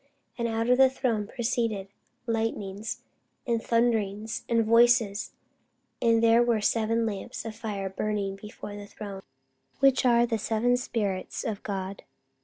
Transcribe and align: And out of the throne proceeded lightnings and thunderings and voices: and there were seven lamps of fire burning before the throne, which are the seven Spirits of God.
And 0.35 0.47
out 0.47 0.67
of 0.67 0.79
the 0.79 0.89
throne 0.89 1.27
proceeded 1.27 1.87
lightnings 2.25 3.03
and 3.45 3.61
thunderings 3.61 4.43
and 4.49 4.65
voices: 4.65 5.33
and 6.01 6.23
there 6.23 6.41
were 6.41 6.59
seven 6.59 7.05
lamps 7.05 7.45
of 7.45 7.55
fire 7.55 7.87
burning 7.87 8.35
before 8.35 8.75
the 8.75 8.87
throne, 8.87 9.21
which 9.79 10.03
are 10.03 10.25
the 10.25 10.39
seven 10.39 10.75
Spirits 10.75 11.43
of 11.43 11.61
God. 11.61 12.01